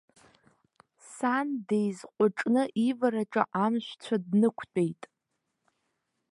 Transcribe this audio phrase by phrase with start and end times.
[1.13, 5.01] Сан деизҟәыҿны ивараҿы амшәцәа днықәтәеит.